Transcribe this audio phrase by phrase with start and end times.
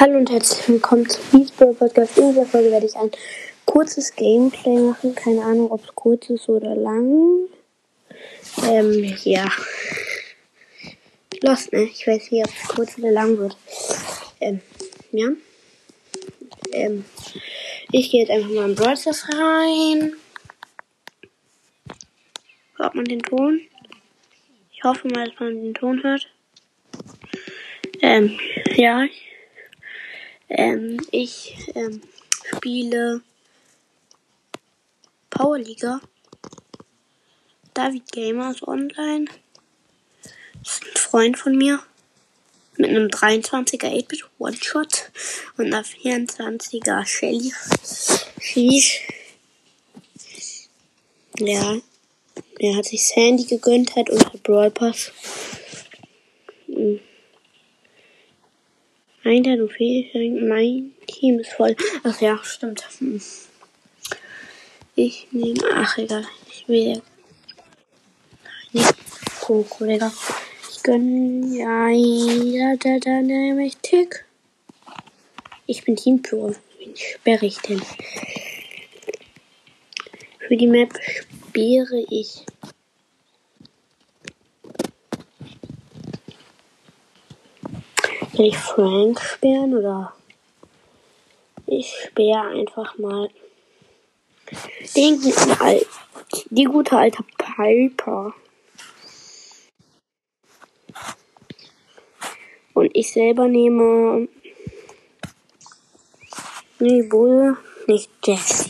[0.00, 2.16] Hallo und herzlich willkommen zu Beastball Podcast.
[2.18, 3.10] In dieser Folge werde ich ein
[3.64, 5.12] kurzes Gameplay machen.
[5.16, 7.48] Keine Ahnung, ob es kurz ist oder lang.
[8.62, 9.50] Ähm, ja.
[11.42, 11.82] Los, ne?
[11.82, 13.56] Ich weiß nicht, ob es kurz oder lang wird.
[14.38, 14.60] Ähm,
[15.10, 15.30] ja.
[16.70, 17.04] Ähm,
[17.90, 20.12] ich gehe jetzt einfach mal in Brawl rein.
[22.76, 23.62] Hört man den Ton?
[24.72, 26.28] Ich hoffe mal, dass man den Ton hört.
[28.00, 28.38] Ähm,
[28.76, 29.04] ja.
[30.48, 32.02] Ähm, ich ähm,
[32.44, 33.22] spiele
[35.30, 36.00] Powerliga.
[37.74, 39.26] David Gamers online.
[40.64, 41.80] Das ist ein Freund von mir.
[42.76, 45.10] Mit einem 23er 8-Bit One-Shot
[45.56, 47.52] und einer 24er Shelly.
[48.40, 49.06] Sheesh.
[51.38, 51.76] Ja.
[52.58, 55.12] Er hat sich Sandy gegönnt hat und der Brawl Pass.
[56.66, 57.00] Mhm.
[59.28, 60.14] Alter, du fehlst.
[60.14, 61.76] Mein Team ist voll.
[62.02, 62.82] Ach ja, stimmt.
[64.96, 65.60] Ich nehme.
[65.74, 66.26] Ach, egal.
[66.48, 67.02] Ich will.
[68.72, 68.94] Nicht
[69.42, 70.10] Coco, Digga.
[70.70, 71.52] Ich gönn.
[71.52, 71.90] Ja,
[72.76, 74.24] da, da, da, nehme ich Tick.
[75.66, 76.54] Ich bin Teampro.
[76.78, 77.82] Wen sperre ich denn?
[80.38, 82.46] Für die Map sperre ich.
[88.38, 90.12] Will ich Frank sperren oder?
[91.66, 93.28] Ich sperre einfach mal
[94.94, 95.84] den guten Al
[96.50, 98.32] die gute alte Piper.
[102.74, 104.28] Und ich selber nehme.
[106.78, 107.56] Nee, Bull,
[107.88, 108.68] nicht Jesse.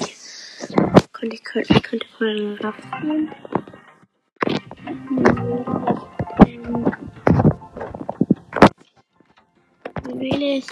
[1.13, 3.31] Könnte ich könnte, könnte mal raffen.
[10.59, 10.67] Ich.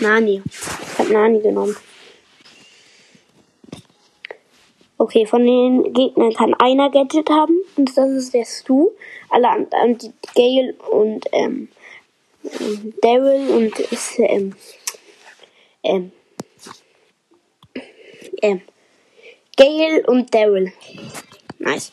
[0.00, 0.42] Nani.
[0.44, 1.76] Ich hab Nani genommen.
[4.98, 8.90] Okay, von den Gegnern kann einer Gadget haben und das ist der Stu.
[9.30, 11.68] Alle anderen, die Gale und ähm,
[13.02, 14.56] Daryl und ist ähm,
[15.84, 16.10] ähm,
[18.42, 18.62] ähm,
[19.56, 20.72] Gale und Daryl.
[21.64, 21.92] Nice.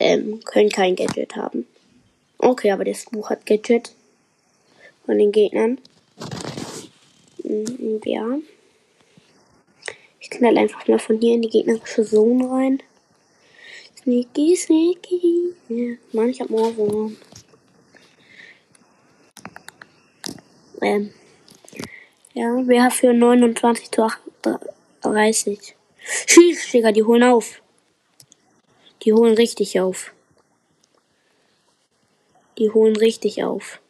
[0.00, 1.66] Ähm, können kein Gadget haben.
[2.38, 3.92] Okay, aber das Buch hat Gadget.
[5.06, 5.78] Von den Gegnern.
[7.44, 8.38] Mhm, ja.
[10.18, 12.82] Ich knall einfach mal von hier in die gegnerische Zone rein.
[14.02, 15.54] Sneaky, sneaky.
[15.68, 17.16] Ja, Mann, ich hab Morgen.
[20.82, 21.14] Ähm.
[22.34, 25.76] Ja, wer für 29 zu 38.
[26.26, 27.59] Schieß, Digga, die holen auf.
[29.02, 30.12] Die holen richtig auf.
[32.58, 33.80] Die holen richtig auf.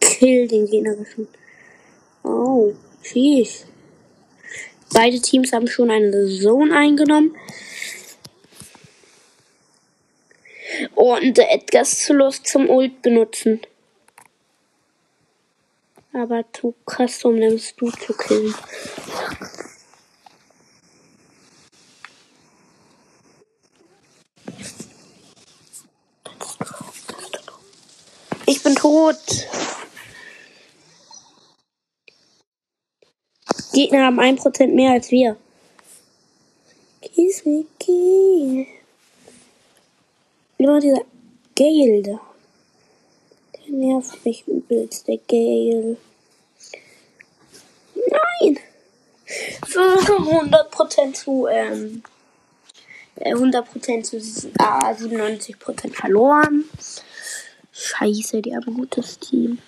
[0.00, 1.26] Kill den gegnerischen.
[2.22, 3.66] Oh, schieß.
[4.92, 7.36] Beide Teams haben schon eine Zone eingenommen.
[10.94, 13.60] Und Edgar ist zu Lust zum Ult benutzen.
[16.12, 16.44] Aber
[16.86, 18.54] krass, um den Stu zu killen.
[28.70, 29.48] Bin tot.
[33.72, 35.36] Gegner haben 1% mehr als wir.
[37.02, 38.66] Kiswiki.
[40.58, 41.02] Immer dieser
[41.56, 42.20] Gale da.
[43.54, 45.96] Der nervt mich übelst, der Gale.
[47.94, 48.58] Nein!
[49.66, 52.02] Für 100% zu, ähm,
[53.18, 56.64] 100% zu ah, 97% verloren.
[57.82, 59.58] Scheiße, die haben ein gutes Team.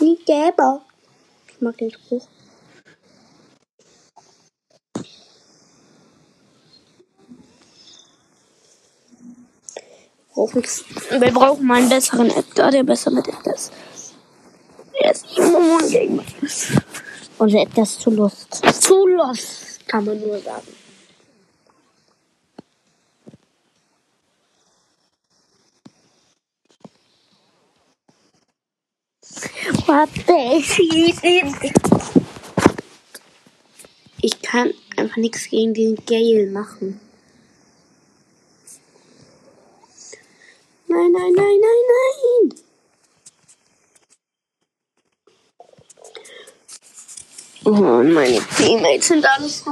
[0.00, 0.82] Wie Gäber.
[1.48, 2.26] Ich mag den Spruch.
[10.34, 13.72] Wir brauchen mal einen besseren Edgar, der besser mit Edgar ist.
[15.00, 16.68] Er ist immer gegen mich.
[17.38, 18.60] Und Edgar ist zu lost.
[18.80, 20.81] Zu lost, kann man nur sagen.
[34.20, 37.00] Ich kann einfach nichts gegen den Gale machen.
[40.88, 42.62] Nein, nein, nein, nein, nein.
[47.64, 49.70] Oh, meine Teammates sind alles so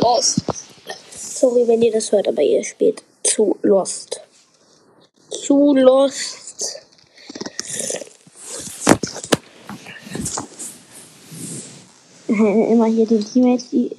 [0.00, 0.36] los.
[1.10, 4.22] Sorry, wenn ihr das hört, aber ihr spielt zu lost.
[5.28, 6.86] Zu lost.
[12.38, 13.96] Immer hier den Teammates die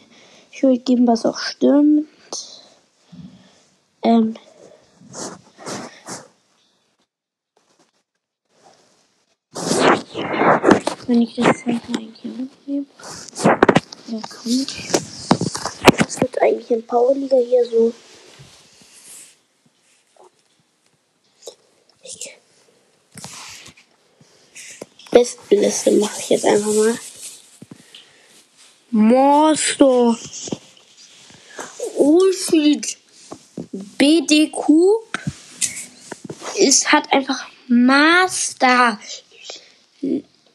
[0.52, 2.08] Schuld geben, was auch stimmt.
[4.04, 4.36] Ähm.
[11.08, 12.86] Wenn ich das Zeichen eigentlich mitnehme,
[14.08, 14.92] dann ich.
[16.06, 17.94] Was gibt eigentlich in Powerliga hier so?
[25.18, 26.94] Bestenliste mache ich jetzt einfach mal.
[28.92, 30.18] Monster.
[31.98, 32.98] Ulfried.
[33.72, 34.70] BDQ
[36.58, 39.00] ist, hat einfach Master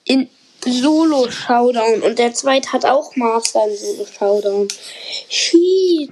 [0.04, 0.28] in
[0.64, 4.68] Solo Showdown und der zweite hat auch Master in Solo Showdown.
[5.28, 6.10] Shit.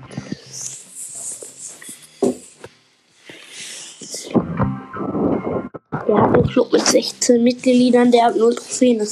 [6.07, 9.07] Der hat einen Club mit 16 Mitgliedern, der hat 0 Trophäen.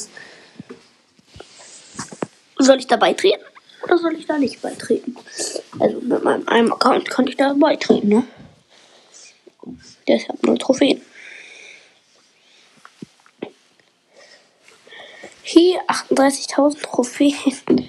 [2.69, 3.43] Soll ich da beitreten?
[3.83, 5.17] Oder soll ich da nicht beitreten?
[5.79, 8.25] Also mit meinem einem Account kann ich da beitreten, ne?
[10.07, 11.01] Deshalb 0 Trophäen.
[15.43, 17.89] Hier 38.000 Trophäen.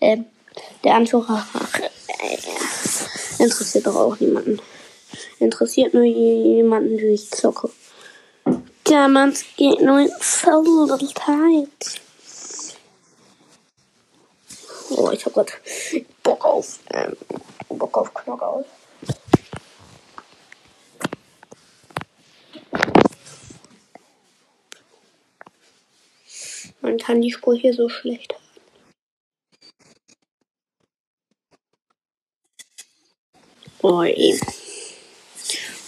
[0.00, 0.24] Ähm,
[0.82, 1.46] der Anführer
[2.18, 4.58] äh, interessiert doch auch niemanden.
[5.38, 7.70] Interessiert nur jemanden, wie ich zocke.
[8.88, 12.02] Der Mann geht nur in Zeit.
[14.96, 15.52] Oh, ich hab grad
[16.22, 17.16] Bock auf, ähm,
[17.70, 18.66] Bock auf Knockout.
[26.82, 28.42] Man kann die Sprüche so schlecht haben.
[33.82, 34.38] Oh, ey.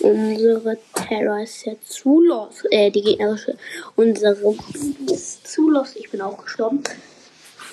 [0.00, 2.64] Unsere Terra ist ja zu los.
[2.70, 3.58] Äh, die gegnerische.
[3.96, 4.56] Unsere
[5.12, 5.94] ist zu los.
[5.96, 6.82] Ich bin auch gestorben.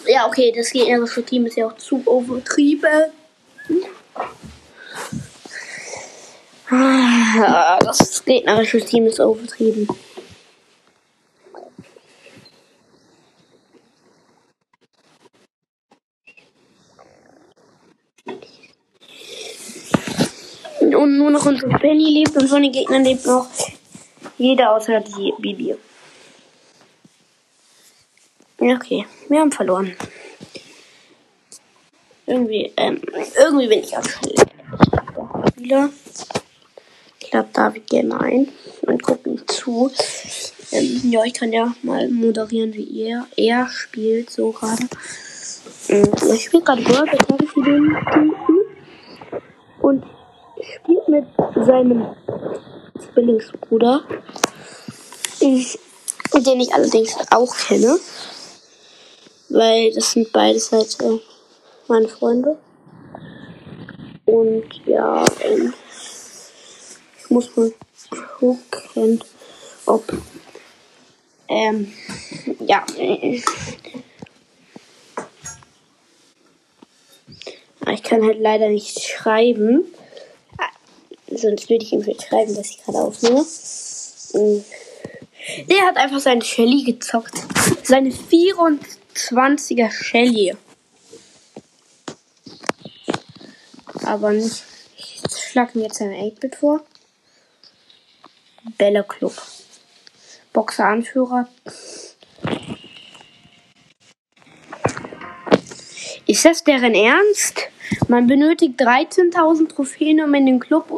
[0.07, 3.11] Ja, okay, das gegnerische Team ist ja auch zu overtrieben.
[6.69, 9.87] Ah, das gegnerische Team ist overtrieben.
[20.79, 23.47] Und nur noch unsere Penny lebt und von den Gegnern lebt noch
[24.37, 25.75] jeder außer die Bibi.
[28.63, 29.95] Okay, wir haben verloren.
[32.27, 33.01] Irgendwie, ähm,
[33.35, 34.03] irgendwie bin ich auch
[35.47, 35.89] Spieler.
[37.19, 38.49] Ich lade David gerne ein
[38.83, 39.91] und gucke ihm zu.
[40.71, 44.83] Ähm, ja, ich kann ja mal moderieren, wie er, er spielt, so gerade.
[45.89, 47.31] Ähm, ich spiele gerade World, jetzt
[49.81, 50.05] und
[50.61, 51.25] spielt mit
[51.55, 52.05] seinem
[53.11, 54.03] Zwillingsbruder,
[55.41, 57.97] den ich allerdings auch kenne,
[59.51, 61.19] weil das sind beides halt äh,
[61.87, 62.57] meine Freunde.
[64.25, 65.73] Und ja, ähm,
[67.19, 67.73] ich muss mal
[68.39, 69.23] gucken,
[69.85, 70.03] ob
[71.47, 71.91] ähm,
[72.65, 73.43] ja, ich
[78.03, 79.83] kann halt leider nicht schreiben
[81.37, 83.45] sonst würde ich ihm vielleicht schreiben, dass ich gerade aufnehme.
[85.69, 87.33] Der hat einfach seine Shelly gezockt.
[87.83, 88.11] Seine
[89.15, 90.55] 24er Shelly.
[94.03, 94.63] Aber nicht.
[94.97, 96.81] Ich schlage mir jetzt ein 8-Bit vor.
[98.77, 99.33] Bella Club.
[100.53, 101.47] Boxer Anführer.
[106.27, 107.69] Ist das deren Ernst?
[108.07, 110.89] Man benötigt 13.000 Trophäen, um in den Club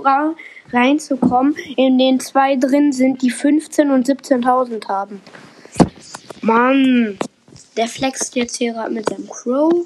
[0.71, 5.21] reinzukommen, in den zwei drin sind, die 15 und 17.000 haben.
[6.41, 7.17] Mann,
[7.77, 9.85] der flext jetzt hier gerade mit seinem Crow.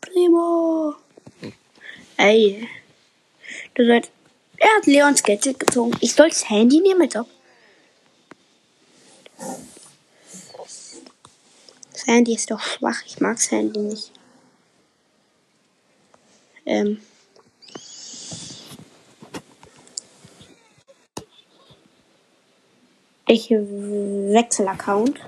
[0.00, 0.94] Primo.
[2.16, 2.68] Ey.
[3.74, 4.10] Du sollst.
[4.56, 5.96] Er hat Leons Gadget gezogen.
[6.00, 7.28] Ich soll das Handy nehmen, mit ob.
[11.92, 13.02] Das Handy ist doch schwach.
[13.06, 14.10] Ich mag das Handy nicht.
[16.66, 17.00] Ähm,
[23.30, 25.20] Ich wechsle Account.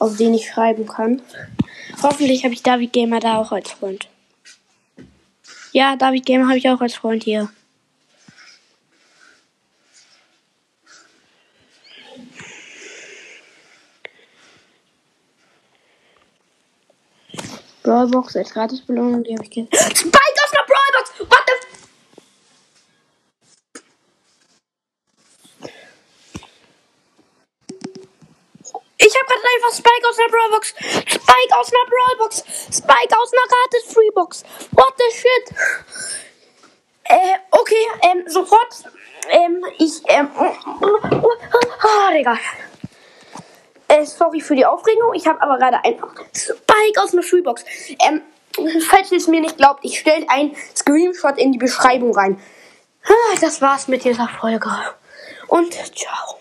[0.00, 1.22] Auf den ich schreiben kann.
[2.02, 4.08] Hoffentlich habe ich David Gamer da auch als Freund.
[5.72, 7.48] Ja, David Gamer habe ich auch als Freund hier.
[17.84, 20.06] Brawlbox als Gratisbelohnung, die habe ich jetzt.
[29.56, 30.68] einfach Spike aus einer Brawlbox.
[30.68, 32.44] Spike aus einer Brawlbox.
[32.72, 34.44] Spike aus einer Gratis Freebox.
[34.72, 35.56] What the shit?
[37.04, 38.84] Äh, okay, ähm, sofort.
[39.30, 42.38] Ähm, ich, ähm, oh, Digga.
[43.88, 45.14] Äh, sorry für die Aufregung.
[45.14, 47.64] Ich habe aber gerade einfach Spike aus einer Freebox.
[48.06, 48.22] Ähm,
[48.88, 52.40] falls ihr es mir nicht glaubt, ich stelle ein Screenshot in die Beschreibung rein.
[53.06, 54.70] Ah, Das war's mit dieser Folge.
[55.48, 56.38] Und ciao.